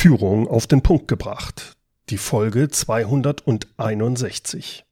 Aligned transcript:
Führung 0.00 0.48
auf 0.48 0.66
den 0.66 0.80
Punkt 0.80 1.06
gebracht. 1.08 1.76
Die 2.08 2.16
Folge 2.16 2.70
261. 2.70 4.86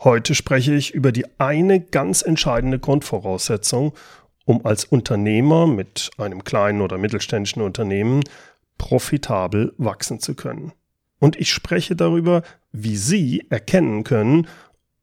Heute 0.00 0.34
spreche 0.34 0.74
ich 0.74 0.92
über 0.92 1.12
die 1.12 1.26
eine 1.38 1.78
ganz 1.78 2.22
entscheidende 2.22 2.80
Grundvoraussetzung, 2.80 3.92
um 4.44 4.66
als 4.66 4.84
Unternehmer 4.84 5.68
mit 5.68 6.10
einem 6.18 6.42
kleinen 6.42 6.80
oder 6.80 6.98
mittelständischen 6.98 7.62
Unternehmen 7.62 8.24
profitabel 8.78 9.72
wachsen 9.78 10.18
zu 10.18 10.34
können. 10.34 10.72
Und 11.20 11.36
ich 11.36 11.52
spreche 11.52 11.94
darüber, 11.94 12.42
wie 12.72 12.96
Sie 12.96 13.46
erkennen 13.48 14.02
können, 14.02 14.48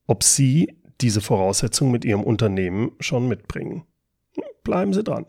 ob 0.06 0.24
Sie 0.24 0.76
diese 1.00 1.22
Voraussetzung 1.22 1.92
mit 1.92 2.04
Ihrem 2.04 2.26
Unternehmen 2.26 2.92
schon 3.00 3.30
mitbringen. 3.30 3.84
Bleiben 4.66 4.92
Sie 4.92 5.02
dran. 5.02 5.28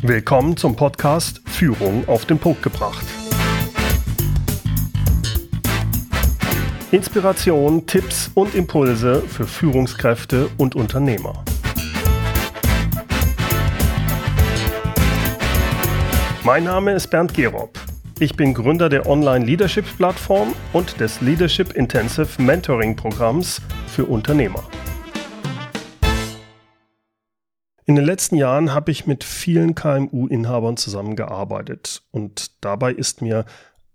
Willkommen 0.00 0.58
zum 0.58 0.76
Podcast 0.76 1.40
Führung 1.46 2.06
auf 2.06 2.26
den 2.26 2.38
Punkt 2.38 2.62
gebracht. 2.62 3.04
Inspiration, 6.90 7.86
Tipps 7.86 8.30
und 8.34 8.54
Impulse 8.54 9.22
für 9.22 9.46
Führungskräfte 9.46 10.50
und 10.58 10.74
Unternehmer. 10.74 11.42
Mein 16.44 16.64
Name 16.64 16.92
ist 16.92 17.08
Bernd 17.08 17.32
Gerob. 17.32 17.70
Ich 18.18 18.36
bin 18.36 18.52
Gründer 18.52 18.90
der 18.90 19.06
Online-Leadership-Plattform 19.06 20.52
und 20.74 21.00
des 21.00 21.22
Leadership 21.22 21.72
Intensive 21.72 22.40
Mentoring-Programms 22.40 23.62
für 23.86 24.04
Unternehmer. 24.04 24.62
In 27.88 27.94
den 27.94 28.04
letzten 28.04 28.34
Jahren 28.34 28.74
habe 28.74 28.90
ich 28.90 29.06
mit 29.06 29.22
vielen 29.22 29.76
KMU-Inhabern 29.76 30.76
zusammengearbeitet 30.76 32.02
und 32.10 32.64
dabei 32.64 32.92
ist 32.92 33.22
mir 33.22 33.44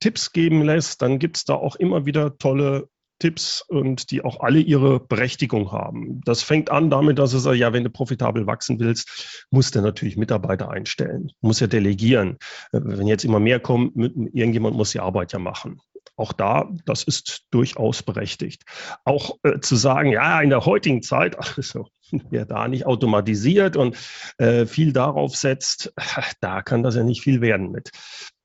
Tipps 0.00 0.32
geben 0.32 0.62
lässt, 0.62 1.02
dann 1.02 1.18
gibt 1.18 1.36
es 1.36 1.44
da 1.44 1.54
auch 1.54 1.76
immer 1.76 2.06
wieder 2.06 2.38
tolle 2.38 2.88
Tipps 3.20 3.62
und 3.68 4.10
die 4.10 4.24
auch 4.24 4.40
alle 4.40 4.60
ihre 4.60 4.98
Berechtigung 4.98 5.70
haben. 5.70 6.22
Das 6.24 6.42
fängt 6.42 6.70
an 6.70 6.90
damit, 6.90 7.18
dass 7.18 7.34
es 7.34 7.44
ja, 7.44 7.72
wenn 7.72 7.84
du 7.84 7.90
profitabel 7.90 8.46
wachsen 8.46 8.80
willst, 8.80 9.46
musst 9.50 9.74
du 9.74 9.82
natürlich 9.82 10.16
Mitarbeiter 10.16 10.70
einstellen, 10.70 11.30
muss 11.40 11.60
ja 11.60 11.66
delegieren. 11.66 12.38
Wenn 12.72 13.06
jetzt 13.06 13.24
immer 13.24 13.38
mehr 13.38 13.60
kommen, 13.60 13.92
irgendjemand 14.32 14.74
muss 14.74 14.92
die 14.92 15.00
Arbeit 15.00 15.32
ja 15.32 15.38
machen. 15.38 15.80
Auch 16.16 16.32
da, 16.32 16.70
das 16.86 17.04
ist 17.04 17.46
durchaus 17.50 18.02
berechtigt. 18.02 18.64
Auch 19.04 19.38
äh, 19.42 19.60
zu 19.60 19.76
sagen, 19.76 20.12
ja, 20.12 20.40
in 20.40 20.50
der 20.50 20.66
heutigen 20.66 21.02
Zeit, 21.02 21.36
also 21.56 21.88
wer 22.30 22.46
da 22.46 22.68
nicht 22.68 22.86
automatisiert 22.86 23.76
und 23.76 23.96
äh, 24.38 24.66
viel 24.66 24.92
darauf 24.92 25.36
setzt, 25.36 25.92
da 26.40 26.62
kann 26.62 26.82
das 26.82 26.96
ja 26.96 27.02
nicht 27.02 27.22
viel 27.22 27.40
werden 27.40 27.70
mit. 27.70 27.90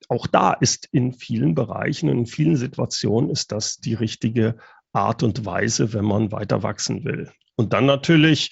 Auch 0.07 0.27
da 0.27 0.53
ist 0.53 0.87
in 0.91 1.13
vielen 1.13 1.55
Bereichen, 1.55 2.09
in 2.09 2.25
vielen 2.25 2.57
Situationen 2.57 3.29
ist 3.29 3.51
das 3.51 3.77
die 3.77 3.95
richtige 3.95 4.57
Art 4.93 5.23
und 5.23 5.45
Weise, 5.45 5.93
wenn 5.93 6.05
man 6.05 6.31
weiter 6.31 6.63
wachsen 6.63 7.03
will. 7.03 7.31
Und 7.55 7.73
dann 7.73 7.85
natürlich, 7.85 8.51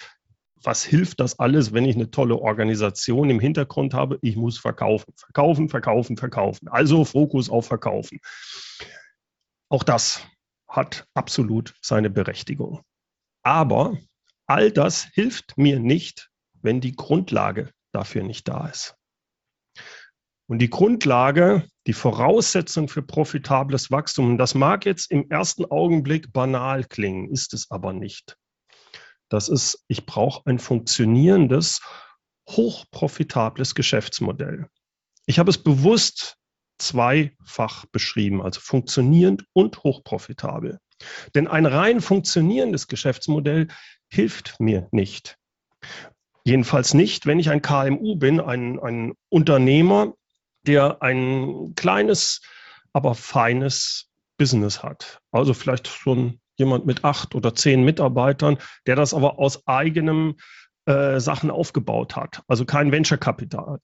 was 0.61 0.83
hilft 0.83 1.19
das 1.19 1.39
alles, 1.39 1.73
wenn 1.73 1.85
ich 1.85 1.95
eine 1.95 2.09
tolle 2.09 2.37
Organisation 2.37 3.29
im 3.29 3.39
Hintergrund 3.39 3.93
habe? 3.93 4.17
Ich 4.21 4.35
muss 4.35 4.57
verkaufen, 4.57 5.13
verkaufen, 5.15 5.69
verkaufen, 5.69 6.17
verkaufen. 6.17 6.67
Also 6.69 7.05
Fokus 7.05 7.49
auf 7.49 7.67
Verkaufen. 7.67 8.19
Auch 9.69 9.83
das 9.83 10.25
hat 10.67 11.05
absolut 11.13 11.75
seine 11.81 12.09
Berechtigung. 12.09 12.81
Aber 13.43 13.97
all 14.47 14.71
das 14.71 15.03
hilft 15.13 15.57
mir 15.57 15.79
nicht, 15.79 16.29
wenn 16.61 16.81
die 16.81 16.95
Grundlage 16.95 17.71
dafür 17.91 18.23
nicht 18.23 18.47
da 18.47 18.67
ist. 18.67 18.95
Und 20.47 20.59
die 20.59 20.69
Grundlage, 20.69 21.65
die 21.87 21.93
Voraussetzung 21.93 22.87
für 22.87 23.01
profitables 23.01 23.91
Wachstum, 23.91 24.37
das 24.37 24.55
mag 24.55 24.85
jetzt 24.85 25.09
im 25.09 25.29
ersten 25.29 25.65
Augenblick 25.65 26.33
banal 26.33 26.83
klingen, 26.83 27.29
ist 27.31 27.53
es 27.53 27.71
aber 27.71 27.93
nicht. 27.93 28.37
Das 29.29 29.49
ist, 29.49 29.83
ich 29.87 30.05
brauche 30.05 30.43
ein 30.45 30.59
funktionierendes, 30.59 31.81
hochprofitables 32.49 33.73
Geschäftsmodell. 33.73 34.67
Ich 35.25 35.39
habe 35.39 35.49
es 35.49 35.57
bewusst 35.57 36.35
zweifach 36.77 37.85
beschrieben, 37.85 38.41
also 38.41 38.59
funktionierend 38.59 39.45
und 39.53 39.83
hochprofitabel. 39.83 40.79
Denn 41.35 41.47
ein 41.47 41.65
rein 41.65 42.01
funktionierendes 42.01 42.87
Geschäftsmodell 42.87 43.67
hilft 44.09 44.59
mir 44.59 44.87
nicht. 44.91 45.37
Jedenfalls 46.45 46.93
nicht, 46.93 47.25
wenn 47.25 47.39
ich 47.39 47.49
ein 47.49 47.61
KMU 47.61 48.15
bin, 48.15 48.39
ein, 48.39 48.79
ein 48.79 49.13
Unternehmer, 49.29 50.13
der 50.65 51.01
ein 51.01 51.73
kleines, 51.75 52.41
aber 52.91 53.15
feines 53.15 54.09
Business 54.37 54.83
hat. 54.83 55.19
Also 55.31 55.53
vielleicht 55.53 55.87
schon 55.87 56.39
jemand 56.57 56.85
mit 56.85 57.03
acht 57.03 57.35
oder 57.35 57.55
zehn 57.55 57.83
Mitarbeitern, 57.83 58.57
der 58.85 58.95
das 58.95 59.13
aber 59.13 59.39
aus 59.39 59.67
eigenem 59.67 60.35
äh, 60.85 61.19
Sachen 61.19 61.49
aufgebaut 61.49 62.15
hat. 62.15 62.43
Also 62.47 62.65
kein 62.65 62.91
Venture-Kapital. 62.91 63.79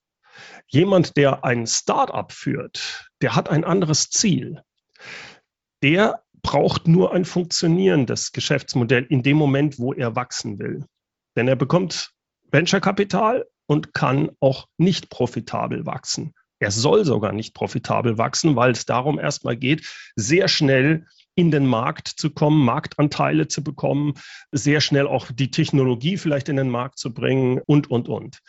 Jemand, 0.68 1.16
der 1.16 1.44
ein 1.44 1.66
Startup 1.66 2.30
führt, 2.30 3.10
der 3.20 3.34
hat 3.34 3.48
ein 3.48 3.64
anderes 3.64 4.10
Ziel. 4.10 4.62
Der 5.82 6.22
braucht 6.42 6.88
nur 6.88 7.12
ein 7.12 7.24
funktionierendes 7.24 8.32
Geschäftsmodell 8.32 9.04
in 9.04 9.22
dem 9.22 9.36
Moment, 9.36 9.78
wo 9.78 9.92
er 9.92 10.16
wachsen 10.16 10.58
will. 10.58 10.84
Denn 11.36 11.48
er 11.48 11.56
bekommt 11.56 12.10
Venture-Kapital 12.50 13.46
und 13.66 13.94
kann 13.94 14.30
auch 14.40 14.66
nicht 14.78 15.10
profitabel 15.10 15.86
wachsen. 15.86 16.34
Er 16.58 16.70
soll 16.70 17.04
sogar 17.04 17.32
nicht 17.32 17.54
profitabel 17.54 18.18
wachsen, 18.18 18.56
weil 18.56 18.72
es 18.72 18.84
darum 18.84 19.18
erstmal 19.18 19.56
geht, 19.56 19.86
sehr 20.14 20.48
schnell 20.48 21.06
in 21.34 21.50
den 21.50 21.64
Markt 21.64 22.08
zu 22.08 22.30
kommen, 22.30 22.64
Marktanteile 22.64 23.48
zu 23.48 23.64
bekommen, 23.64 24.14
sehr 24.52 24.80
schnell 24.80 25.06
auch 25.06 25.30
die 25.32 25.50
Technologie 25.50 26.18
vielleicht 26.18 26.48
in 26.48 26.56
den 26.56 26.68
Markt 26.68 26.98
zu 26.98 27.14
bringen 27.14 27.60
und, 27.64 27.90
und, 27.90 28.08
und. 28.08 28.40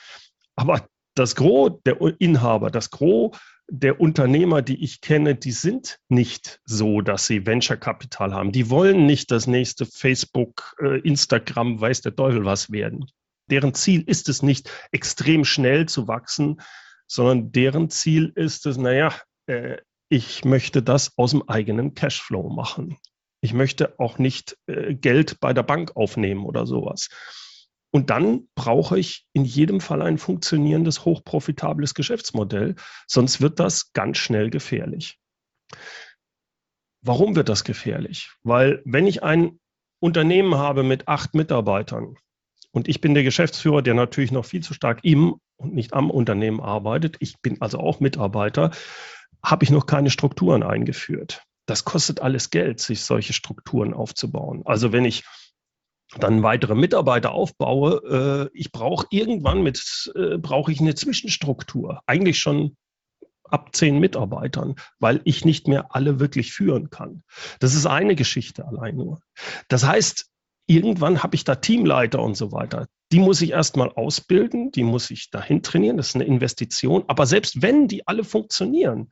Aber 0.56 0.88
das 1.16 1.36
Gros 1.36 1.72
der 1.86 2.02
Inhaber, 2.20 2.70
das 2.72 2.90
Gros 2.90 3.38
der 3.74 4.02
Unternehmer, 4.02 4.62
die 4.62 4.84
ich 4.84 5.00
kenne, 5.00 5.34
die 5.34 5.54
sind 5.54 6.00
nicht 6.10 6.60
so, 6.66 7.00
dass 7.00 7.26
sie 7.26 7.46
Venture-Kapital 7.46 8.34
haben. 8.34 8.52
Die 8.52 8.70
wollen 8.70 9.06
nicht 9.06 9.32
das 9.32 9.48
nächste 9.48 9.86
Facebook, 9.86 10.76
äh, 10.84 11.00
Instagram, 11.00 11.80
weiß 11.80 12.02
der 12.02 12.14
Teufel 12.14 12.44
was 12.44 12.72
werden. 12.72 13.06
Deren 13.50 13.74
Ziel 13.74 14.02
ist 14.02 14.28
es 14.28 14.44
nicht, 14.44 14.70
extrem 14.92 15.46
schnell 15.46 15.88
zu 15.88 16.10
wachsen, 16.10 16.60
sondern 17.08 17.54
deren 17.54 17.90
Ziel 17.90 18.34
ist 18.36 18.66
es, 18.66 18.76
naja, 18.76 19.14
äh, 19.46 19.78
ich 20.10 20.44
möchte 20.44 20.84
das 20.84 21.18
aus 21.18 21.32
dem 21.32 21.48
eigenen 21.48 21.94
Cashflow 21.94 22.50
machen. 22.50 22.98
Ich 23.40 23.54
möchte 23.54 23.98
auch 24.00 24.18
nicht 24.18 24.58
äh, 24.68 24.96
Geld 24.96 25.40
bei 25.40 25.54
der 25.54 25.64
Bank 25.64 25.96
aufnehmen 25.96 26.44
oder 26.44 26.68
sowas. 26.68 27.08
Und 27.92 28.10
dann 28.10 28.48
brauche 28.56 28.98
ich 28.98 29.26
in 29.34 29.44
jedem 29.44 29.82
Fall 29.82 30.02
ein 30.02 30.18
funktionierendes, 30.18 31.04
hochprofitables 31.04 31.94
Geschäftsmodell, 31.94 32.76
sonst 33.06 33.42
wird 33.42 33.60
das 33.60 33.92
ganz 33.92 34.18
schnell 34.18 34.50
gefährlich. 34.50 35.20
Warum 37.04 37.36
wird 37.36 37.50
das 37.50 37.64
gefährlich? 37.64 38.32
Weil 38.44 38.82
wenn 38.86 39.08
ich 39.08 39.24
ein 39.24 39.60
Unternehmen 40.00 40.56
habe 40.56 40.84
mit 40.84 41.08
acht 41.08 41.36
Mitarbeitern 41.36 42.16
und 42.72 42.88
ich 42.88 43.02
bin 43.02 43.14
der 43.14 43.24
Geschäftsführer, 43.24 43.82
der 43.82 43.94
natürlich 43.94 44.32
noch 44.32 44.46
viel 44.46 44.64
zu 44.64 44.74
stark 44.74 45.00
im 45.04 45.36
und 45.58 45.74
nicht 45.74 45.94
am 45.94 46.10
Unternehmen 46.10 46.62
arbeitet, 46.62 47.18
ich 47.20 47.40
bin 47.42 47.62
also 47.62 47.80
auch 47.80 48.00
Mitarbeiter, 48.00 48.72
habe 49.44 49.64
ich 49.64 49.70
noch 49.70 49.86
keine 49.86 50.10
Strukturen 50.10 50.64
eingeführt. 50.64 51.44
Das 51.66 51.86
kostet 51.86 52.22
alles 52.22 52.50
Geld, 52.50 52.80
sich 52.80 53.02
solche 53.02 53.34
Strukturen 53.34 53.94
aufzubauen. 53.94 54.62
Also 54.66 54.92
wenn 54.92 55.06
ich 55.06 55.24
dann 56.20 56.44
weitere 56.44 56.76
Mitarbeiter 56.76 57.32
aufbaue, 57.32 58.50
äh, 58.52 58.58
ich 58.58 58.72
brauche 58.72 59.08
irgendwann 59.10 59.64
mit, 59.64 60.12
äh, 60.16 60.38
brauche 60.38 60.72
ich 60.72 60.80
eine 60.80 60.96
Zwischenstruktur. 60.96 62.02
Eigentlich 62.06 62.40
schon 62.40 62.76
ab 63.44 63.76
zehn 63.76 64.00
Mitarbeitern, 64.00 64.76
weil 65.00 65.22
ich 65.26 65.46
nicht 65.46 65.68
mehr 65.68 65.94
alle 65.96 66.20
wirklich 66.20 66.54
führen 66.54 66.90
kann. 66.90 67.24
Das 67.60 67.76
ist 67.76 67.86
eine 67.86 68.16
Geschichte 68.16 68.68
allein 68.68 68.96
nur. 68.96 69.22
Das 69.68 69.86
heißt, 69.86 70.30
irgendwann 70.68 71.22
habe 71.22 71.36
ich 71.36 71.44
da 71.44 71.56
Teamleiter 71.56 72.22
und 72.22 72.36
so 72.36 72.52
weiter. 72.52 72.88
Die 73.12 73.20
muss 73.20 73.42
ich 73.42 73.52
erstmal 73.52 73.90
ausbilden, 73.90 74.72
die 74.72 74.84
muss 74.84 75.12
ich 75.12 75.30
dahin 75.32 75.64
trainieren, 75.64 75.98
das 75.98 76.10
ist 76.10 76.16
eine 76.16 76.24
Investition. 76.24 77.04
Aber 77.08 77.26
selbst 77.26 77.62
wenn 77.62 77.88
die 77.88 78.08
alle 78.08 78.24
funktionieren, 78.24 79.12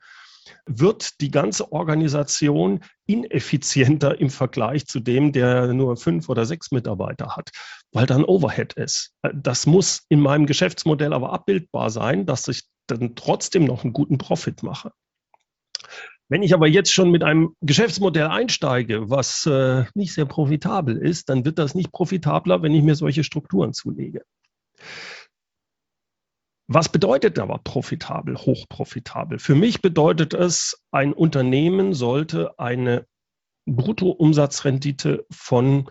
wird 0.66 1.20
die 1.20 1.30
ganze 1.30 1.72
Organisation 1.72 2.80
ineffizienter 3.06 4.20
im 4.20 4.30
Vergleich 4.30 4.86
zu 4.86 5.00
dem, 5.00 5.32
der 5.32 5.72
nur 5.72 5.96
fünf 5.96 6.28
oder 6.28 6.46
sechs 6.46 6.70
Mitarbeiter 6.70 7.36
hat, 7.36 7.50
weil 7.92 8.06
dann 8.06 8.24
Overhead 8.24 8.72
ist. 8.74 9.12
Das 9.34 9.66
muss 9.66 10.04
in 10.08 10.20
meinem 10.20 10.46
Geschäftsmodell 10.46 11.12
aber 11.12 11.32
abbildbar 11.32 11.90
sein, 11.90 12.26
dass 12.26 12.48
ich 12.48 12.64
dann 12.86 13.14
trotzdem 13.14 13.64
noch 13.64 13.84
einen 13.84 13.92
guten 13.92 14.18
Profit 14.18 14.62
mache. 14.62 14.92
Wenn 16.28 16.44
ich 16.44 16.54
aber 16.54 16.68
jetzt 16.68 16.92
schon 16.92 17.10
mit 17.10 17.24
einem 17.24 17.56
Geschäftsmodell 17.60 18.28
einsteige, 18.28 19.10
was 19.10 19.46
äh, 19.46 19.84
nicht 19.94 20.14
sehr 20.14 20.26
profitabel 20.26 20.96
ist, 20.96 21.28
dann 21.28 21.44
wird 21.44 21.58
das 21.58 21.74
nicht 21.74 21.90
profitabler, 21.90 22.62
wenn 22.62 22.72
ich 22.72 22.84
mir 22.84 22.94
solche 22.94 23.24
Strukturen 23.24 23.72
zulege. 23.72 24.22
Was 26.72 26.88
bedeutet 26.88 27.36
aber 27.40 27.58
profitabel, 27.58 28.36
hochprofitabel? 28.36 29.40
Für 29.40 29.56
mich 29.56 29.82
bedeutet 29.82 30.34
es, 30.34 30.80
ein 30.92 31.12
Unternehmen 31.12 31.94
sollte 31.94 32.56
eine 32.60 33.06
Bruttoumsatzrendite 33.66 35.26
von 35.32 35.90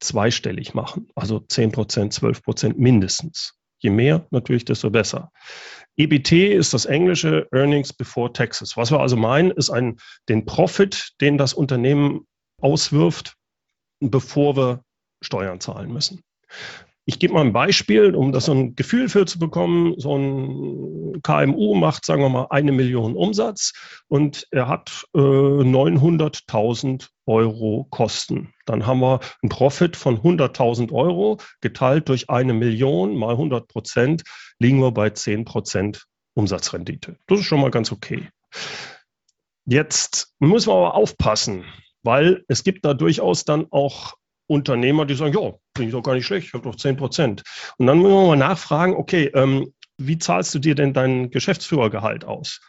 zweistellig 0.00 0.74
machen, 0.74 1.08
also 1.14 1.38
10 1.38 1.70
Prozent, 1.70 2.12
12 2.14 2.42
Prozent 2.42 2.78
mindestens. 2.80 3.54
Je 3.78 3.90
mehr 3.90 4.26
natürlich, 4.32 4.64
desto 4.64 4.90
besser. 4.90 5.30
EBT 5.96 6.32
ist 6.52 6.74
das 6.74 6.86
englische 6.86 7.46
Earnings 7.52 7.92
Before 7.92 8.32
Taxes. 8.32 8.76
Was 8.76 8.90
wir 8.90 8.98
also 8.98 9.16
meinen, 9.16 9.52
ist 9.52 9.70
ein, 9.70 9.98
den 10.28 10.46
Profit, 10.46 11.12
den 11.20 11.38
das 11.38 11.54
Unternehmen 11.54 12.26
auswirft, 12.60 13.36
bevor 14.00 14.56
wir 14.56 14.82
Steuern 15.22 15.60
zahlen 15.60 15.92
müssen. 15.92 16.22
Ich 17.08 17.18
gebe 17.18 17.32
mal 17.32 17.40
ein 17.40 17.54
Beispiel, 17.54 18.14
um 18.14 18.32
das 18.32 18.44
so 18.44 18.52
ein 18.52 18.76
Gefühl 18.76 19.08
für 19.08 19.24
zu 19.24 19.38
bekommen. 19.38 19.94
So 19.96 20.14
ein 20.14 21.22
KMU 21.22 21.74
macht, 21.74 22.04
sagen 22.04 22.20
wir 22.20 22.28
mal, 22.28 22.48
eine 22.50 22.70
Million 22.70 23.16
Umsatz 23.16 23.72
und 24.08 24.46
er 24.50 24.68
hat 24.68 25.06
äh, 25.14 25.18
900.000 25.18 27.08
Euro 27.24 27.86
Kosten. 27.88 28.52
Dann 28.66 28.86
haben 28.86 29.00
wir 29.00 29.20
einen 29.40 29.48
Profit 29.48 29.96
von 29.96 30.18
100.000 30.18 30.92
Euro 30.92 31.38
geteilt 31.62 32.10
durch 32.10 32.28
eine 32.28 32.52
Million 32.52 33.16
mal 33.16 33.30
100 33.30 33.68
Prozent, 33.68 34.22
liegen 34.58 34.82
wir 34.82 34.92
bei 34.92 35.08
10 35.08 35.46
Prozent 35.46 36.04
Umsatzrendite. 36.34 37.16
Das 37.26 37.40
ist 37.40 37.46
schon 37.46 37.62
mal 37.62 37.70
ganz 37.70 37.90
okay. 37.90 38.28
Jetzt 39.64 40.34
müssen 40.40 40.68
wir 40.68 40.74
aber 40.74 40.94
aufpassen, 40.94 41.64
weil 42.02 42.44
es 42.48 42.64
gibt 42.64 42.84
da 42.84 42.92
durchaus 42.92 43.46
dann 43.46 43.66
auch 43.70 44.17
Unternehmer, 44.48 45.06
die 45.06 45.14
sagen, 45.14 45.34
ja, 45.34 45.52
finde 45.76 45.88
ich 45.88 45.92
doch 45.92 46.02
gar 46.02 46.14
nicht 46.14 46.26
schlecht, 46.26 46.48
ich 46.48 46.54
habe 46.54 46.64
doch 46.64 46.74
10 46.74 46.96
Prozent. 46.96 47.42
Und 47.76 47.86
dann 47.86 47.98
müssen 47.98 48.14
wir 48.14 48.26
mal 48.26 48.36
nachfragen, 48.36 48.94
okay, 48.94 49.30
ähm, 49.34 49.72
wie 49.98 50.18
zahlst 50.18 50.54
du 50.54 50.58
dir 50.58 50.74
denn 50.74 50.92
dein 50.92 51.30
Geschäftsführergehalt 51.30 52.24
aus? 52.24 52.60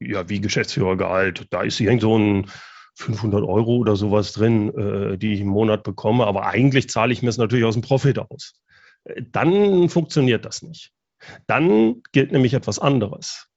Ja, 0.00 0.28
wie 0.28 0.40
Geschäftsführergehalt? 0.40 1.46
Da 1.50 1.62
ist 1.62 1.80
irgend 1.80 2.02
so 2.02 2.18
ein 2.18 2.50
500 2.96 3.44
Euro 3.44 3.76
oder 3.76 3.96
sowas 3.96 4.32
drin, 4.32 4.76
äh, 4.76 5.18
die 5.18 5.34
ich 5.34 5.40
im 5.40 5.48
Monat 5.48 5.84
bekomme, 5.84 6.26
aber 6.26 6.46
eigentlich 6.46 6.90
zahle 6.90 7.12
ich 7.12 7.22
mir 7.22 7.28
es 7.28 7.38
natürlich 7.38 7.64
aus 7.64 7.74
dem 7.74 7.82
Profit 7.82 8.18
aus. 8.18 8.60
Äh, 9.04 9.22
dann 9.30 9.88
funktioniert 9.88 10.44
das 10.44 10.62
nicht. 10.62 10.90
Dann 11.46 12.02
gilt 12.12 12.32
nämlich 12.32 12.54
etwas 12.54 12.78
anderes. 12.78 13.48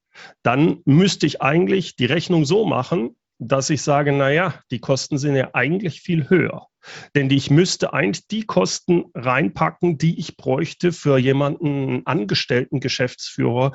Dann 0.42 0.80
müsste 0.84 1.26
ich 1.26 1.42
eigentlich 1.42 1.96
die 1.96 2.06
Rechnung 2.06 2.44
so 2.44 2.64
machen, 2.64 3.16
dass 3.38 3.70
ich 3.70 3.82
sage, 3.82 4.12
naja, 4.12 4.54
die 4.70 4.80
Kosten 4.80 5.18
sind 5.18 5.34
ja 5.34 5.50
eigentlich 5.54 6.00
viel 6.00 6.28
höher. 6.28 6.68
Denn 7.14 7.30
ich 7.30 7.50
müsste 7.50 7.92
eigentlich 7.92 8.26
die 8.28 8.44
Kosten 8.44 9.04
reinpacken, 9.14 9.98
die 9.98 10.18
ich 10.18 10.36
bräuchte 10.36 10.92
für 10.92 11.18
jemanden 11.18 12.06
angestellten 12.06 12.80
Geschäftsführer, 12.80 13.72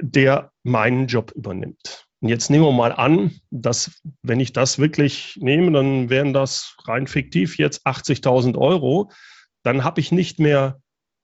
der 0.00 0.50
meinen 0.62 1.06
Job 1.06 1.32
übernimmt. 1.32 2.06
Und 2.20 2.28
jetzt 2.28 2.50
nehmen 2.50 2.64
wir 2.64 2.72
mal 2.72 2.92
an, 2.92 3.40
dass 3.50 4.00
wenn 4.22 4.38
ich 4.38 4.52
das 4.52 4.78
wirklich 4.78 5.36
nehme, 5.40 5.72
dann 5.72 6.08
wären 6.08 6.32
das 6.32 6.76
rein 6.84 7.08
fiktiv 7.08 7.58
jetzt 7.58 7.84
80.000 7.84 8.56
Euro. 8.56 9.10
Dann 9.64 9.82
habe 9.82 10.00
ich 10.00 10.12
nicht 10.12 10.38
mehr 10.38 10.80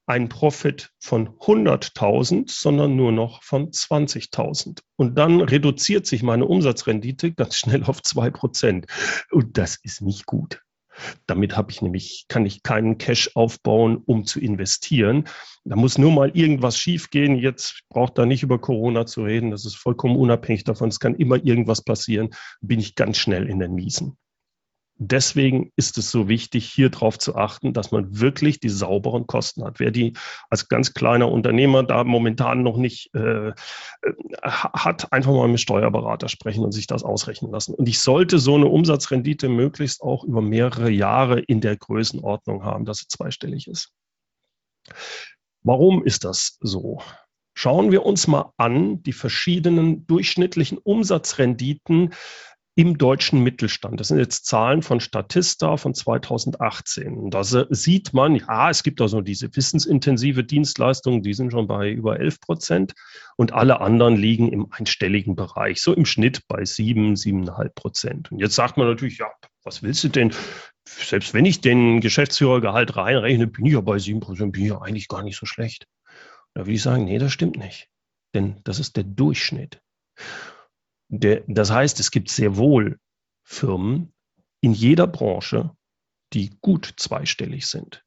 einen 0.06 0.28
Profit 0.28 0.90
von 0.98 1.28
100.000, 1.38 2.50
sondern 2.50 2.96
nur 2.96 3.12
noch 3.12 3.42
von 3.42 3.70
20.000. 3.70 4.80
Und 4.96 5.16
dann 5.16 5.40
reduziert 5.40 6.06
sich 6.06 6.22
meine 6.22 6.46
Umsatzrendite 6.46 7.32
ganz 7.32 7.56
schnell 7.56 7.84
auf 7.84 8.00
2%. 8.00 8.88
Und 9.30 9.58
das 9.58 9.78
ist 9.82 10.00
nicht 10.00 10.26
gut. 10.26 10.62
Damit 11.26 11.56
habe 11.56 11.70
ich 11.70 11.82
nämlich, 11.82 12.26
kann 12.28 12.46
ich 12.46 12.62
keinen 12.62 12.98
Cash 12.98 13.30
aufbauen, 13.34 14.02
um 14.04 14.24
zu 14.24 14.40
investieren. 14.40 15.24
Da 15.64 15.76
muss 15.76 15.98
nur 15.98 16.12
mal 16.12 16.30
irgendwas 16.30 16.78
schiefgehen. 16.78 17.36
Jetzt 17.36 17.82
braucht 17.88 18.18
da 18.18 18.26
nicht 18.26 18.42
über 18.42 18.58
Corona 18.58 19.06
zu 19.06 19.22
reden. 19.22 19.50
Das 19.50 19.64
ist 19.64 19.76
vollkommen 19.76 20.16
unabhängig 20.16 20.64
davon. 20.64 20.88
Es 20.88 21.00
kann 21.00 21.14
immer 21.14 21.44
irgendwas 21.44 21.82
passieren. 21.82 22.30
Bin 22.60 22.80
ich 22.80 22.94
ganz 22.94 23.18
schnell 23.18 23.48
in 23.48 23.58
den 23.58 23.74
Miesen. 23.74 24.16
Deswegen 25.00 25.70
ist 25.76 25.96
es 25.96 26.10
so 26.10 26.28
wichtig, 26.28 26.68
hier 26.68 26.90
darauf 26.90 27.18
zu 27.18 27.36
achten, 27.36 27.72
dass 27.72 27.92
man 27.92 28.18
wirklich 28.18 28.58
die 28.58 28.68
sauberen 28.68 29.28
Kosten 29.28 29.64
hat. 29.64 29.78
Wer 29.78 29.92
die 29.92 30.14
als 30.50 30.68
ganz 30.68 30.92
kleiner 30.92 31.30
Unternehmer 31.30 31.84
da 31.84 32.02
momentan 32.02 32.64
noch 32.64 32.76
nicht 32.76 33.14
äh, 33.14 33.52
hat, 34.42 35.12
einfach 35.12 35.32
mal 35.32 35.46
mit 35.46 35.60
Steuerberater 35.60 36.28
sprechen 36.28 36.64
und 36.64 36.72
sich 36.72 36.88
das 36.88 37.04
ausrechnen 37.04 37.52
lassen. 37.52 37.74
Und 37.74 37.88
ich 37.88 38.00
sollte 38.00 38.40
so 38.40 38.56
eine 38.56 38.66
Umsatzrendite 38.66 39.48
möglichst 39.48 40.02
auch 40.02 40.24
über 40.24 40.42
mehrere 40.42 40.90
Jahre 40.90 41.38
in 41.38 41.60
der 41.60 41.76
Größenordnung 41.76 42.64
haben, 42.64 42.84
dass 42.84 42.98
sie 42.98 43.06
zweistellig 43.08 43.68
ist. 43.68 43.92
Warum 45.62 46.04
ist 46.04 46.24
das 46.24 46.58
so? 46.60 47.02
Schauen 47.54 47.92
wir 47.92 48.04
uns 48.04 48.26
mal 48.26 48.52
an 48.56 49.02
die 49.04 49.12
verschiedenen 49.12 50.06
durchschnittlichen 50.06 50.78
Umsatzrenditen 50.78 52.14
im 52.78 52.96
deutschen 52.96 53.42
Mittelstand. 53.42 53.98
Das 53.98 54.06
sind 54.06 54.18
jetzt 54.18 54.46
Zahlen 54.46 54.82
von 54.82 55.00
Statista 55.00 55.76
von 55.76 55.94
2018. 55.94 57.18
Und 57.18 57.34
da 57.34 57.42
sieht 57.42 58.14
man, 58.14 58.36
ja, 58.36 58.70
es 58.70 58.84
gibt 58.84 59.00
also 59.00 59.20
diese 59.20 59.48
wissensintensive 59.56 60.44
Dienstleistungen, 60.44 61.24
die 61.24 61.34
sind 61.34 61.50
schon 61.50 61.66
bei 61.66 61.90
über 61.90 62.20
11 62.20 62.40
Prozent 62.40 62.94
und 63.34 63.52
alle 63.52 63.80
anderen 63.80 64.14
liegen 64.16 64.52
im 64.52 64.70
einstelligen 64.70 65.34
Bereich, 65.34 65.82
so 65.82 65.92
im 65.92 66.06
Schnitt 66.06 66.46
bei 66.46 66.64
7, 66.64 67.14
7,5 67.14 67.68
Prozent. 67.74 68.30
Und 68.30 68.38
jetzt 68.38 68.54
sagt 68.54 68.76
man 68.76 68.86
natürlich, 68.86 69.18
ja, 69.18 69.26
was 69.64 69.82
willst 69.82 70.04
du 70.04 70.08
denn? 70.08 70.32
Selbst 70.84 71.34
wenn 71.34 71.46
ich 71.46 71.60
den 71.60 72.00
Geschäftsführergehalt 72.00 72.96
reinrechne, 72.96 73.48
bin 73.48 73.66
ich 73.66 73.72
ja 73.72 73.80
bei 73.80 73.98
7 73.98 74.20
Prozent, 74.20 74.52
bin 74.52 74.62
ich 74.62 74.68
ja 74.68 74.80
eigentlich 74.80 75.08
gar 75.08 75.24
nicht 75.24 75.36
so 75.36 75.46
schlecht. 75.46 75.88
Da 76.54 76.60
würde 76.60 76.74
ich 76.74 76.82
sagen, 76.82 77.06
nee, 77.06 77.18
das 77.18 77.32
stimmt 77.32 77.58
nicht. 77.58 77.88
Denn 78.34 78.60
das 78.62 78.78
ist 78.78 78.96
der 78.96 79.02
Durchschnitt. 79.02 79.80
Der, 81.08 81.42
das 81.46 81.70
heißt, 81.70 82.00
es 82.00 82.10
gibt 82.10 82.30
sehr 82.30 82.56
wohl 82.56 82.98
Firmen 83.44 84.12
in 84.60 84.72
jeder 84.72 85.06
Branche, 85.06 85.70
die 86.32 86.50
gut 86.60 86.94
zweistellig 86.96 87.66
sind. 87.66 88.04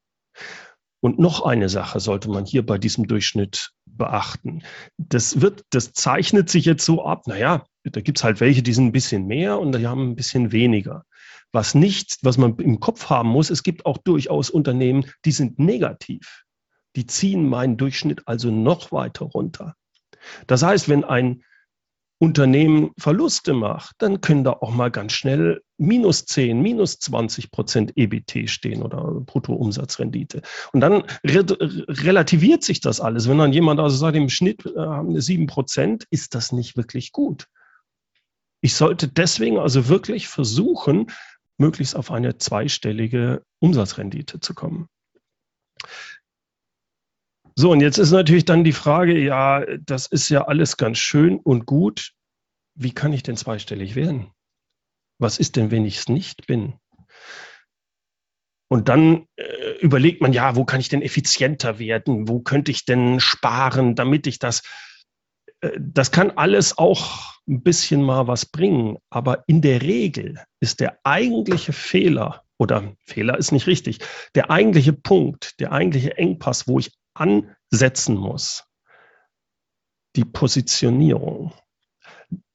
Und 1.00 1.18
noch 1.18 1.44
eine 1.44 1.68
Sache 1.68 2.00
sollte 2.00 2.30
man 2.30 2.46
hier 2.46 2.64
bei 2.64 2.78
diesem 2.78 3.08
Durchschnitt 3.08 3.72
beachten. 3.86 4.62
Das 4.98 5.42
wird, 5.42 5.66
das 5.72 5.94
zeichnet 5.94 6.50
sich 6.50 6.66
jetzt 6.66 6.86
so 6.86 7.04
ab, 7.04 7.26
naja, 7.26 7.66
da 7.84 8.02
gibt's 8.02 8.24
halt 8.24 8.40
welche, 8.40 8.62
die 8.62 8.74
sind 8.74 8.88
ein 8.88 8.92
bisschen 8.92 9.26
mehr 9.26 9.60
und 9.60 9.76
die 9.76 9.88
haben 9.88 10.12
ein 10.12 10.16
bisschen 10.16 10.52
weniger. 10.52 11.06
Was 11.52 11.74
nicht, 11.74 12.20
was 12.22 12.38
man 12.38 12.56
im 12.58 12.80
Kopf 12.80 13.10
haben 13.10 13.30
muss, 13.30 13.50
es 13.50 13.64
gibt 13.64 13.86
auch 13.86 13.98
durchaus 13.98 14.52
Unternehmen, 14.52 15.06
die 15.26 15.32
sind 15.32 15.58
negativ. 15.58 16.44
Die 16.96 17.08
ziehen 17.08 17.50
meinen 17.50 17.78
Durchschnitt 17.78 18.28
also 18.28 18.52
noch 18.52 18.92
weiter 18.92 19.26
runter. 19.26 19.76
Das 20.46 20.62
heißt, 20.62 20.88
wenn 20.88 21.04
ein 21.04 21.44
Unternehmen 22.22 22.92
Verluste 23.00 23.56
macht, 23.56 23.96
dann 23.98 24.22
können 24.22 24.44
da 24.44 24.52
auch 24.52 24.70
mal 24.70 24.92
ganz 24.92 25.14
schnell 25.14 25.64
minus 25.80 26.26
10, 26.26 26.62
minus 26.62 27.00
20 27.00 27.50
Prozent 27.50 27.94
EBT 27.96 28.48
stehen 28.48 28.84
oder 28.84 29.22
Bruttoumsatzrendite. 29.22 30.44
Und 30.72 30.82
dann 30.82 31.04
re 31.26 31.44
relativiert 31.90 32.64
sich 32.64 32.80
das 32.80 33.02
alles. 33.02 33.28
Wenn 33.28 33.40
dann 33.40 33.54
jemand 33.54 33.80
also 33.80 33.98
sagt, 33.98 34.16
im 34.16 34.30
Schnitt 34.30 34.64
äh, 34.68 35.20
7 35.20 35.48
Prozent, 35.48 36.06
ist 36.12 36.36
das 36.36 36.52
nicht 36.52 36.78
wirklich 36.78 37.12
gut. 37.12 37.48
Ich 38.62 38.76
sollte 38.76 39.08
deswegen 39.08 39.58
also 39.58 39.88
wirklich 39.88 40.28
versuchen, 40.28 41.08
möglichst 41.58 41.96
auf 41.96 42.12
eine 42.12 42.38
zweistellige 42.38 43.44
Umsatzrendite 43.58 44.40
zu 44.40 44.54
kommen. 44.54 44.90
So, 47.56 47.72
und 47.72 47.82
jetzt 47.82 47.98
ist 47.98 48.12
natürlich 48.12 48.46
dann 48.46 48.64
die 48.64 48.72
Frage, 48.72 49.18
ja, 49.18 49.66
das 49.80 50.08
ist 50.08 50.30
ja 50.30 50.48
alles 50.48 50.78
ganz 50.78 50.98
schön 50.98 51.38
und 51.38 51.66
gut. 51.66 52.14
Wie 52.76 52.94
kann 52.94 53.14
ich 53.14 53.24
denn 53.24 53.36
zweistellig 53.36 53.96
werden? 53.96 54.32
Was 55.20 55.38
ist 55.38 55.56
denn, 55.56 55.72
wenn 55.72 55.86
ich 55.86 55.98
es 55.98 56.10
nicht 56.10 56.48
bin? 56.48 56.74
Und 58.70 58.88
dann 58.88 59.26
äh, 59.36 59.78
überlegt 59.82 60.22
man, 60.22 60.32
ja, 60.32 60.56
wo 60.56 60.64
kann 60.64 60.80
ich 60.80 60.88
denn 60.88 61.02
effizienter 61.02 61.78
werden? 61.78 62.30
Wo 62.30 62.40
könnte 62.40 62.72
ich 62.72 62.86
denn 62.86 63.20
sparen, 63.20 63.96
damit 63.96 64.28
ich 64.28 64.40
das, 64.40 64.64
äh, 65.60 65.72
das 65.78 66.12
kann 66.12 66.32
alles 66.32 66.78
auch 66.78 67.32
ein 67.50 67.64
bisschen 67.64 68.02
mal 68.02 68.28
was 68.28 68.46
bringen. 68.46 68.98
Aber 69.10 69.44
in 69.48 69.62
der 69.62 69.82
Regel 69.82 70.42
ist 70.62 70.80
der 70.80 71.00
eigentliche 71.04 71.74
Fehler, 71.74 72.44
oder 72.58 72.96
Fehler 73.06 73.38
ist 73.38 73.52
nicht 73.52 73.68
richtig, 73.68 74.00
der 74.36 74.50
eigentliche 74.50 74.94
Punkt, 74.94 75.60
der 75.60 75.74
eigentliche 75.74 76.18
Engpass, 76.18 76.68
wo 76.68 76.80
ich 76.80 76.92
ansetzen 77.14 78.16
muss. 78.16 78.64
Die 80.16 80.26
Positionierung. 80.26 81.54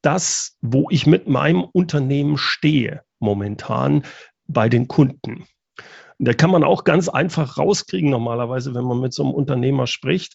Das, 0.03 0.57
wo 0.61 0.89
ich 0.91 1.07
mit 1.07 1.29
meinem 1.29 1.65
Unternehmen 1.65 2.39
stehe 2.39 3.03
momentan 3.19 4.05
bei 4.47 4.69
den 4.69 4.89
Kunden. 4.89 5.47
Da 6.19 6.33
kann 6.33 6.51
man 6.51 6.65
auch 6.65 6.85
ganz 6.85 7.09
einfach 7.09 7.59
rauskriegen 7.59 8.11
normalerweise, 8.11 8.75
wenn 8.75 8.85
man 8.85 9.01
mit 9.01 9.13
so 9.13 9.25
einem 9.25 9.35
Unternehmer 9.35 9.87
spricht. 9.87 10.35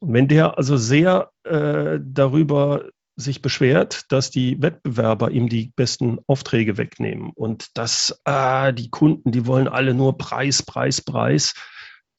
Wenn 0.00 0.28
der 0.28 0.58
also 0.58 0.76
sehr 0.76 1.30
äh, 1.44 1.98
darüber 2.02 2.84
sich 3.16 3.42
beschwert, 3.42 4.10
dass 4.10 4.30
die 4.30 4.60
Wettbewerber 4.62 5.30
ihm 5.30 5.48
die 5.48 5.72
besten 5.76 6.18
Aufträge 6.26 6.78
wegnehmen 6.78 7.32
und 7.34 7.76
dass 7.76 8.20
äh, 8.24 8.72
die 8.72 8.90
Kunden, 8.90 9.30
die 9.30 9.46
wollen 9.46 9.68
alle 9.68 9.94
nur 9.94 10.16
Preis, 10.16 10.62
Preis, 10.62 11.02
Preis 11.02 11.54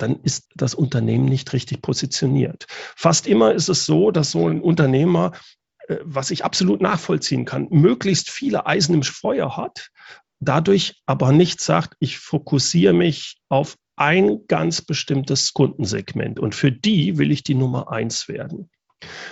dann 0.02 0.20
ist 0.24 0.50
das 0.56 0.74
Unternehmen 0.74 1.26
nicht 1.26 1.54
richtig 1.54 1.82
positioniert. 1.82 2.66
Fast 2.70 3.28
immer 3.28 3.54
ist 3.54 3.70
es 3.70 3.86
so, 3.86 4.12
dass 4.12 4.32
so 4.32 4.48
ein 4.48 4.62
Unternehmer, 4.62 5.34
äh, 5.88 5.98
was 6.04 6.32
ich 6.32 6.44
absolut 6.44 6.82
nachvollziehen 6.82 7.46
kann, 7.46 7.68
möglichst 7.70 8.30
viele 8.30 8.66
Eisen 8.66 8.96
im 8.96 9.04
Feuer 9.04 9.58
hat, 9.58 9.90
dadurch 10.40 11.02
aber 11.06 11.32
nicht 11.32 11.62
sagt, 11.62 11.96
ich 12.00 12.18
fokussiere 12.18 12.94
mich 12.94 13.38
auf 13.50 13.78
ein 13.96 14.48
ganz 14.48 14.82
bestimmtes 14.82 15.54
Kundensegment 15.54 16.40
und 16.40 16.56
für 16.56 16.72
die 16.72 17.18
will 17.18 17.32
ich 17.32 17.44
die 17.44 17.56
Nummer 17.56 17.92
eins 17.92 18.28
werden. 18.28 18.70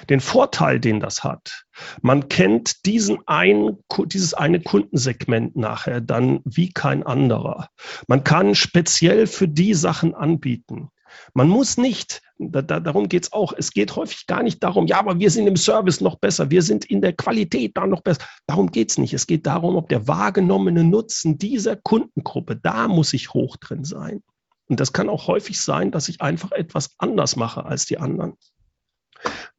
Den 0.10 0.20
Vorteil, 0.20 0.80
den 0.80 1.00
das 1.00 1.24
hat, 1.24 1.66
man 2.02 2.28
kennt 2.28 2.86
diesen 2.86 3.20
ein, 3.28 3.78
dieses 4.08 4.34
eine 4.34 4.62
Kundensegment 4.62 5.56
nachher 5.56 6.02
dann 6.02 6.40
wie 6.44 6.72
kein 6.72 7.04
anderer. 7.04 7.70
Man 8.08 8.24
kann 8.24 8.56
speziell 8.56 9.28
für 9.28 9.48
die 9.48 9.74
Sachen 9.74 10.16
anbieten. 10.16 10.90
Man 11.34 11.48
muss 11.48 11.78
nicht, 11.78 12.22
da, 12.38 12.62
da, 12.62 12.80
darum 12.80 13.10
geht 13.10 13.24
es 13.24 13.34
auch, 13.34 13.54
es 13.56 13.72
geht 13.72 13.96
häufig 13.96 14.28
gar 14.28 14.44
nicht 14.44 14.64
darum, 14.64 14.88
ja, 14.88 15.00
aber 15.00 15.20
wir 15.20 15.32
sind 15.32 15.48
im 15.48 15.56
Service 15.56 16.02
noch 16.02 16.18
besser, 16.20 16.50
wir 16.50 16.62
sind 16.62 16.86
in 16.86 17.02
der 17.02 17.14
Qualität 17.14 17.76
da 17.76 17.88
noch 17.88 18.02
besser. 18.02 18.22
Darum 18.48 18.72
geht 18.72 18.92
es 18.92 18.98
nicht. 18.98 19.14
Es 19.14 19.28
geht 19.28 19.46
darum, 19.46 19.76
ob 19.76 19.90
der 19.90 20.08
wahrgenommene 20.08 20.84
Nutzen 20.84 21.38
dieser 21.38 21.76
Kundengruppe, 21.76 22.56
da 22.56 22.88
muss 22.88 23.14
ich 23.14 23.34
hoch 23.34 23.58
drin 23.58 23.84
sein. 23.84 24.24
Und 24.68 24.80
das 24.80 24.94
kann 24.94 25.10
auch 25.10 25.28
häufig 25.28 25.60
sein, 25.60 25.92
dass 25.92 26.10
ich 26.10 26.22
einfach 26.22 26.52
etwas 26.52 26.92
anders 27.00 27.36
mache 27.36 27.66
als 27.66 27.86
die 27.86 27.98
anderen. 27.98 28.34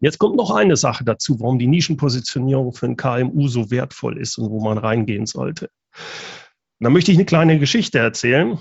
Jetzt 0.01 0.19
kommt 0.19 0.37
noch 0.37 0.51
eine 0.51 0.77
Sache 0.77 1.05
dazu, 1.05 1.39
warum 1.41 1.59
die 1.59 1.67
Nischenpositionierung 1.67 2.73
für 2.73 2.87
ein 2.87 2.97
KMU 2.97 3.49
so 3.49 3.71
wertvoll 3.71 4.19
ist 4.19 4.39
und 4.39 4.51
wo 4.51 4.63
man 4.63 4.79
reingehen 4.79 5.27
sollte. 5.27 5.71
Da 6.79 6.89
möchte 6.89 7.13
ich 7.13 7.19
eine 7.19 7.27
kleine 7.27 7.59
Geschichte 7.59 7.99
erzählen. 7.99 8.59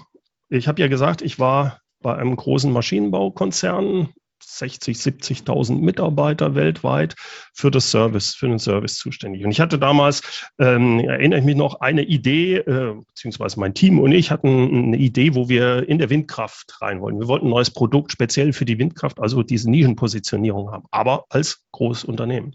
Ich 0.50 0.68
habe 0.68 0.82
ja 0.82 0.88
gesagt, 0.88 1.22
ich 1.22 1.40
war 1.40 1.80
bei 2.02 2.16
einem 2.16 2.36
großen 2.36 2.72
Maschinenbaukonzern 2.72 4.10
60, 4.44 4.98
70.000 4.98 5.80
Mitarbeiter 5.80 6.56
weltweit 6.56 7.16
für 7.54 7.72
das 7.72 7.92
Service, 7.92 8.36
für 8.36 8.48
den 8.48 8.60
Service 8.60 8.98
zuständig. 8.98 9.44
Und 9.44 9.52
ich 9.52 9.60
hatte 9.60 9.80
damals, 9.80 10.50
ähm, 10.60 11.00
erinnere 11.00 11.40
ich 11.40 11.46
mich 11.46 11.56
noch, 11.56 11.82
eine 11.82 12.04
Idee, 12.04 12.58
äh, 12.58 12.96
beziehungsweise 13.08 13.60
mein 13.60 13.74
Team 13.74 14.00
und 14.00 14.12
ich 14.12 14.32
hatten 14.32 14.86
eine 14.86 14.98
Idee, 14.98 15.36
wo 15.36 15.50
wir 15.50 15.88
in 15.88 15.98
der 15.98 16.10
Windkraft 16.10 16.82
rein 16.82 17.02
wollen. 17.02 17.20
Wir 17.20 17.28
wollten 17.28 17.48
ein 17.48 17.52
neues 17.52 17.72
Produkt 17.72 18.12
speziell 18.12 18.54
für 18.54 18.66
die 18.66 18.80
Windkraft, 18.80 19.20
also 19.20 19.44
diese 19.44 19.70
Nischenpositionierung 19.70 20.72
haben, 20.72 20.86
aber 20.92 21.26
als 21.30 21.64
großes 21.72 22.04
Unternehmen. 22.06 22.54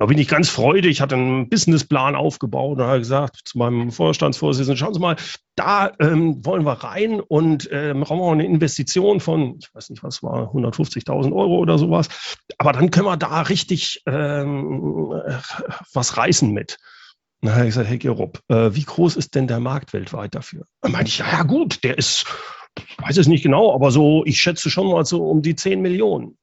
Da 0.00 0.06
bin 0.06 0.16
ich 0.16 0.28
ganz 0.28 0.48
freudig, 0.48 0.92
ich 0.92 1.00
hatte 1.02 1.14
einen 1.14 1.50
Businessplan 1.50 2.16
aufgebaut 2.16 2.78
und 2.78 2.84
habe 2.84 3.00
gesagt 3.00 3.42
zu 3.44 3.58
meinem 3.58 3.92
Vorstandsvorsitzenden, 3.92 4.78
schauen 4.78 4.94
Sie 4.94 4.98
mal, 4.98 5.16
da 5.56 5.92
ähm, 6.00 6.42
wollen 6.42 6.64
wir 6.64 6.72
rein 6.72 7.20
und 7.20 7.68
ähm, 7.70 8.00
brauchen 8.00 8.20
wir 8.20 8.32
eine 8.32 8.46
Investition 8.46 9.20
von, 9.20 9.58
ich 9.60 9.68
weiß 9.74 9.90
nicht, 9.90 10.02
was 10.02 10.22
war, 10.22 10.54
150.000 10.54 11.36
Euro 11.36 11.58
oder 11.58 11.76
sowas. 11.76 12.08
Aber 12.56 12.72
dann 12.72 12.90
können 12.90 13.08
wir 13.08 13.18
da 13.18 13.42
richtig 13.42 14.02
ähm, 14.06 15.20
was 15.92 16.16
reißen 16.16 16.50
mit. 16.50 16.78
Na, 17.42 17.56
habe 17.56 17.64
ich 17.64 17.74
gesagt, 17.74 17.90
Herr 17.90 17.98
Gerob, 17.98 18.40
äh, 18.48 18.74
wie 18.74 18.84
groß 18.84 19.16
ist 19.16 19.34
denn 19.34 19.48
der 19.48 19.60
Markt 19.60 19.92
weltweit 19.92 20.34
dafür? 20.34 20.64
Dann 20.80 20.92
meinte 20.92 21.10
ich, 21.10 21.18
ja, 21.18 21.30
ja 21.30 21.42
gut, 21.42 21.84
der 21.84 21.98
ist, 21.98 22.24
ich 22.78 22.96
weiß 23.02 23.18
es 23.18 23.28
nicht 23.28 23.42
genau, 23.42 23.74
aber 23.74 23.90
so, 23.90 24.24
ich 24.24 24.40
schätze 24.40 24.70
schon 24.70 24.88
mal 24.88 25.04
so 25.04 25.26
um 25.26 25.42
die 25.42 25.56
10 25.56 25.82
Millionen. 25.82 26.38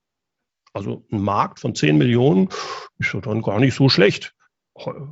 Also 0.78 1.06
ein 1.12 1.22
Markt 1.22 1.60
von 1.60 1.76
10 1.76 1.98
Millionen 1.98 2.50
ist 3.00 3.14
ja 3.14 3.20
dann 3.20 3.42
gar 3.42 3.60
nicht 3.60 3.76
so 3.76 3.90
schlecht, 3.90 4.34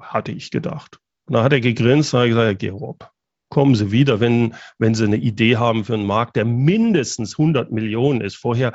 hatte 0.01 0.31
ich 0.31 0.51
gedacht. 0.51 1.00
Und 1.27 1.34
dann 1.34 1.43
hat 1.43 1.53
er 1.53 1.62
gegrinst 1.62 2.13
und 2.13 2.19
hat 2.19 2.27
gesagt, 2.27 2.45
Herr 2.45 2.55
Gerob, 2.55 3.10
kommen 3.50 3.75
Sie 3.75 3.91
wieder, 3.91 4.19
wenn, 4.19 4.55
wenn 4.77 4.95
Sie 4.95 5.05
eine 5.05 5.17
Idee 5.17 5.57
haben 5.57 5.86
für 5.86 5.95
einen 5.95 6.05
Markt, 6.05 6.36
der 6.36 6.45
mindestens 6.45 7.39
100 7.39 7.72
Millionen 7.72 8.22
ist. 8.22 8.36
Vorher 8.36 8.74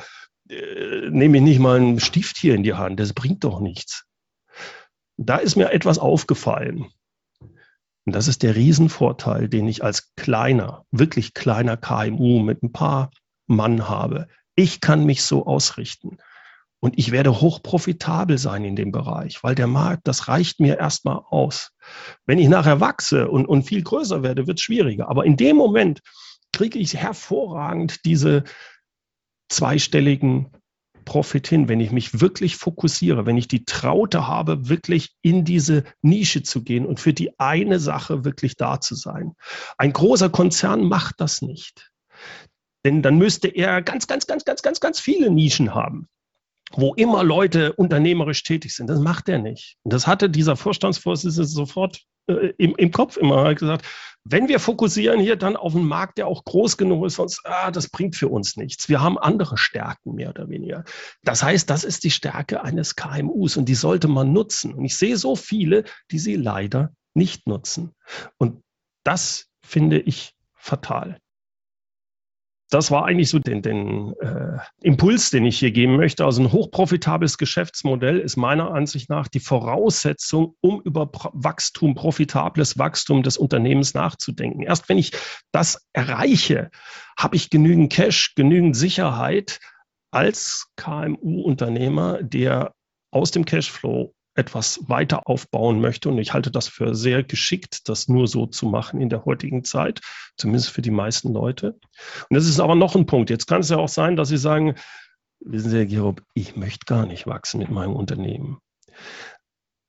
äh, 0.49 1.11
nehme 1.11 1.39
ich 1.39 1.43
nicht 1.43 1.61
mal 1.61 1.77
einen 1.77 2.01
Stift 2.01 2.39
hier 2.39 2.55
in 2.55 2.63
die 2.63 2.75
Hand, 2.75 2.99
das 2.99 3.13
bringt 3.13 3.45
doch 3.45 3.61
nichts. 3.61 4.05
Da 5.17 5.37
ist 5.37 5.57
mir 5.57 5.71
etwas 5.71 5.99
aufgefallen. 5.99 6.87
Und 8.07 8.15
das 8.15 8.27
ist 8.27 8.43
der 8.43 8.57
Riesenvorteil, 8.57 9.49
den 9.49 9.69
ich 9.69 9.85
als 9.85 10.15
kleiner, 10.17 10.85
wirklich 10.91 11.35
kleiner 11.35 11.77
KMU 11.77 12.41
mit 12.41 12.63
ein 12.63 12.73
paar 12.73 13.11
Mann 13.47 13.89
habe. 13.89 14.27
Ich 14.57 14.81
kann 14.81 15.05
mich 15.05 15.23
so 15.23 15.47
ausrichten. 15.47 16.19
Und 16.81 16.99
ich 16.99 17.13
werde 17.13 17.43
hochprofitabel 17.43 18.39
sein 18.39 18.65
in 18.65 18.75
dem 18.75 18.91
Bereich, 18.91 19.45
weil 19.45 19.55
der 19.55 19.67
Markt, 19.67 20.09
das 20.09 20.29
reicht 20.29 20.61
mir 20.61 20.79
erstmal 20.79 21.21
aus. 21.29 21.73
Wenn 22.25 22.39
ich 22.39 22.49
nachher 22.49 22.81
wachse 22.81 23.29
und, 23.29 23.47
und 23.47 23.65
viel 23.65 23.83
größer 23.83 24.23
werde, 24.23 24.47
wird 24.47 24.59
es 24.59 24.65
schwieriger. 24.65 25.09
Aber 25.09 25.27
in 25.27 25.37
dem 25.37 25.57
Moment 25.57 26.01
kriege 26.53 26.79
ich 26.79 26.97
hervorragend 26.97 28.05
diese 28.07 28.45
zweistelligen 29.51 30.53
Profit 31.05 31.49
hin, 31.49 31.69
wenn 31.69 31.81
ich 31.81 31.91
mich 31.91 32.21
wirklich 32.21 32.57
fokussiere, 32.57 33.27
wenn 33.27 33.37
ich 33.37 33.49
die 33.49 33.65
Traute 33.65 34.27
habe, 34.27 34.69
wirklich 34.69 35.11
in 35.23 35.45
diese 35.45 35.85
Nische 36.01 36.43
zu 36.43 36.63
gehen 36.63 36.87
und 36.87 37.01
für 37.01 37.13
die 37.13 37.39
eine 37.39 37.79
Sache 37.79 38.25
wirklich 38.25 38.57
da 38.57 38.81
zu 38.81 38.95
sein. 38.95 39.35
Ein 39.77 39.93
großer 39.93 40.31
Konzern 40.31 40.85
macht 40.85 41.21
das 41.21 41.43
nicht. 41.43 41.91
Denn 42.87 43.03
dann 43.03 43.19
müsste 43.19 43.49
er 43.49 43.83
ganz, 43.83 44.07
ganz, 44.07 44.27
ganz, 44.27 44.45
ganz, 44.47 44.63
ganz, 44.63 44.81
ganz 44.81 45.01
viele 45.01 45.31
Nischen 45.31 45.75
haben 45.75 46.09
wo 46.73 46.95
immer 46.95 47.25
Leute 47.25 47.73
unternehmerisch 47.73 48.43
tätig 48.43 48.75
sind. 48.75 48.89
Das 48.89 49.01
macht 49.01 49.29
er 49.29 49.39
nicht. 49.39 49.77
Und 49.83 49.93
das 49.93 50.07
hatte 50.07 50.31
dieser 50.31 50.57
Vorstandsvorsitzende 50.57 51.49
sofort 51.49 52.03
äh, 52.29 52.53
im, 52.59 52.77
im 52.77 52.91
Kopf 52.91 53.17
immer 53.17 53.45
er 53.45 53.55
gesagt, 53.55 53.87
wenn 54.25 54.49
wir 54.49 54.61
fokussieren 54.61 55.19
hier 55.19 55.37
dann 55.37 55.57
auf 55.57 55.75
einen 55.75 55.87
Markt, 55.87 56.19
der 56.19 56.27
auch 56.27 56.45
groß 56.45 56.77
genug 56.77 57.07
ist, 57.07 57.15
sonst, 57.15 57.41
ah, 57.45 57.71
das 57.71 57.89
bringt 57.89 58.17
für 58.17 58.29
uns 58.29 58.57
nichts. 58.57 58.89
Wir 58.89 59.01
haben 59.01 59.19
andere 59.19 59.57
Stärken 59.57 60.15
mehr 60.15 60.29
oder 60.29 60.49
weniger. 60.49 60.85
Das 61.23 61.43
heißt, 61.43 61.71
das 61.71 61.85
ist 61.85 62.05
die 62.05 62.11
Stärke 62.11 62.63
eines 62.63 62.97
KMUs 62.97 63.57
und 63.57 63.67
die 63.67 63.75
sollte 63.75 64.09
man 64.09 64.33
nutzen. 64.33 64.75
Und 64.75 64.85
ich 64.85 64.97
sehe 64.97 65.17
so 65.17 65.37
viele, 65.37 65.85
die 66.11 66.19
sie 66.19 66.37
leider 66.37 66.93
nicht 67.15 67.47
nutzen. 67.47 67.95
Und 68.37 68.63
das 69.05 69.47
finde 69.63 69.99
ich 69.99 70.35
fatal 70.53 71.19
das 72.71 72.91
war 72.91 73.05
eigentlich 73.05 73.29
so 73.29 73.39
den, 73.41 73.63
den 73.63 74.15
äh, 74.21 74.59
Impuls, 74.81 75.31
den 75.31 75.45
ich 75.45 75.59
hier 75.59 75.73
geben 75.73 75.97
möchte. 75.97 76.25
Also 76.25 76.43
ein 76.43 76.53
hochprofitables 76.53 77.37
Geschäftsmodell 77.37 78.19
ist 78.19 78.37
meiner 78.37 78.73
Ansicht 78.73 79.11
nach 79.11 79.29
die 79.29 79.41
Voraussetzung, 79.41 80.55
um 80.61 80.81
über 80.83 81.07
Pro 81.07 81.31
Wachstum, 81.33 81.95
profitables 81.95 82.79
Wachstum 82.79 83.23
des 83.23 83.37
Unternehmens 83.37 83.95
nachzudenken. 83.95 84.63
Erst 84.63 84.89
wenn 84.89 84.99
ich 84.99 85.13
das 85.53 85.89
erreiche, 85.93 86.71
habe 87.19 87.37
ich 87.37 87.51
genügend 87.51 87.93
Cash, 87.93 88.35
genügend 88.37 88.77
Sicherheit 88.77 89.59
als 90.13 90.69
KMU-Unternehmer, 90.77 92.23
der 92.23 92.73
aus 93.11 93.33
dem 93.33 93.45
Cashflow 93.45 94.15
etwas 94.41 94.81
weiter 94.89 95.29
aufbauen 95.29 95.81
möchte. 95.81 96.09
Und 96.09 96.19
ich 96.19 96.33
halte 96.33 96.51
das 96.51 96.67
für 96.67 96.95
sehr 96.95 97.23
geschickt, 97.23 97.89
das 97.89 98.09
nur 98.09 98.27
so 98.27 98.47
zu 98.47 98.67
machen 98.67 99.01
in 99.01 99.11
der 99.11 99.25
heutigen 99.25 99.63
Zeit, 99.65 100.01
zumindest 100.37 100.71
für 100.71 100.83
die 100.83 100.91
meisten 100.91 101.33
Leute. 101.33 101.79
Und 102.29 102.35
das 102.35 102.47
ist 102.47 102.59
aber 102.59 102.75
noch 102.75 102.97
ein 102.97 103.07
Punkt. 103.07 103.31
Jetzt 103.31 103.47
kann 103.47 103.61
es 103.61 103.69
ja 103.69 103.77
auch 103.77 103.89
sein, 103.89 104.17
dass 104.17 104.29
Sie 104.31 104.39
sagen, 104.39 104.75
wissen 105.41 105.71
Sie, 105.71 105.77
Herr 105.77 105.87
Gerob, 105.87 106.23
ich 106.35 106.57
möchte 106.57 106.87
gar 106.87 107.07
nicht 107.07 107.27
wachsen 107.27 107.59
mit 107.59 107.71
meinem 107.71 107.95
Unternehmen. 107.95 108.59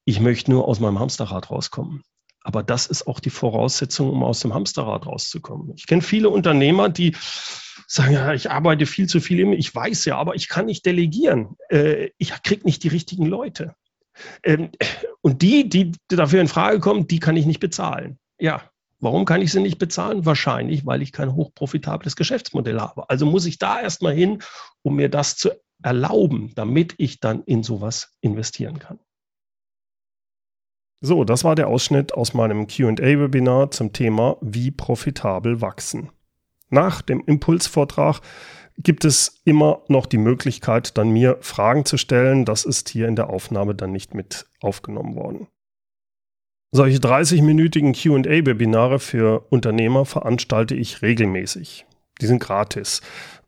Ich 0.05 0.19
möchte 0.19 0.51
nur 0.51 0.67
aus 0.67 0.79
meinem 0.79 0.99
Hamsterrad 0.99 1.49
rauskommen. 1.49 2.03
Aber 2.43 2.63
das 2.63 2.87
ist 2.87 3.07
auch 3.07 3.19
die 3.19 3.29
Voraussetzung, 3.29 4.09
um 4.09 4.23
aus 4.23 4.39
dem 4.39 4.53
Hamsterrad 4.53 5.05
rauszukommen. 5.05 5.73
Ich 5.75 5.85
kenne 5.85 6.01
viele 6.01 6.29
Unternehmer, 6.29 6.89
die 6.89 7.15
sagen, 7.87 8.13
ja, 8.13 8.33
ich 8.33 8.49
arbeite 8.49 8.85
viel 8.85 9.07
zu 9.07 9.19
viel, 9.19 9.53
ich 9.53 9.73
weiß 9.73 10.05
ja, 10.05 10.17
aber 10.17 10.35
ich 10.35 10.49
kann 10.49 10.65
nicht 10.65 10.85
delegieren. 10.85 11.55
Äh, 11.69 12.09
ich 12.17 12.33
kriege 12.41 12.63
nicht 12.65 12.83
die 12.83 12.87
richtigen 12.87 13.25
Leute. 13.25 13.75
Ähm, 14.43 14.69
und 15.21 15.41
die, 15.41 15.67
die 15.69 15.91
dafür 16.07 16.41
in 16.41 16.47
Frage 16.47 16.79
kommen, 16.79 17.07
die 17.07 17.19
kann 17.19 17.37
ich 17.37 17.45
nicht 17.45 17.59
bezahlen. 17.59 18.17
Ja, 18.39 18.63
warum 18.99 19.25
kann 19.25 19.41
ich 19.41 19.51
sie 19.51 19.61
nicht 19.61 19.77
bezahlen? 19.77 20.25
Wahrscheinlich, 20.25 20.85
weil 20.85 21.01
ich 21.01 21.11
kein 21.11 21.33
hochprofitables 21.33 22.15
Geschäftsmodell 22.15 22.79
habe. 22.79 23.09
Also 23.09 23.25
muss 23.25 23.45
ich 23.45 23.57
da 23.57 23.79
erstmal 23.81 24.13
hin, 24.13 24.41
um 24.81 24.95
mir 24.95 25.09
das 25.09 25.37
zu 25.37 25.51
erlauben, 25.83 26.51
damit 26.55 26.95
ich 26.97 27.19
dann 27.19 27.43
in 27.43 27.63
sowas 27.63 28.15
investieren 28.21 28.79
kann. 28.79 28.99
So, 31.03 31.23
das 31.23 31.43
war 31.43 31.55
der 31.55 31.67
Ausschnitt 31.67 32.13
aus 32.13 32.35
meinem 32.35 32.67
QA-Webinar 32.67 33.71
zum 33.71 33.91
Thema 33.91 34.37
Wie 34.41 34.69
profitabel 34.69 35.59
wachsen. 35.59 36.11
Nach 36.69 37.01
dem 37.01 37.23
Impulsvortrag 37.25 38.21
gibt 38.83 39.05
es 39.05 39.41
immer 39.45 39.81
noch 39.87 40.05
die 40.05 40.17
Möglichkeit, 40.17 40.97
dann 40.97 41.09
mir 41.09 41.37
Fragen 41.41 41.85
zu 41.85 41.97
stellen. 41.97 42.45
Das 42.45 42.65
ist 42.65 42.89
hier 42.89 43.07
in 43.07 43.15
der 43.15 43.29
Aufnahme 43.29 43.75
dann 43.75 43.91
nicht 43.91 44.13
mit 44.13 44.47
aufgenommen 44.59 45.15
worden. 45.15 45.47
Solche 46.73 46.99
30-minütigen 46.99 47.93
QA-Webinare 47.93 48.99
für 48.99 49.45
Unternehmer 49.49 50.05
veranstalte 50.05 50.73
ich 50.73 51.01
regelmäßig. 51.01 51.85
Die 52.21 52.27
sind 52.27 52.39
gratis. 52.39 53.01